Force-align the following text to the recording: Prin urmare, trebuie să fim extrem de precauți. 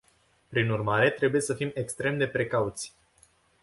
Prin 0.49 0.69
urmare, 0.71 1.09
trebuie 1.09 1.41
să 1.41 1.53
fim 1.53 1.71
extrem 1.73 2.17
de 2.17 2.27
precauți. 2.27 2.93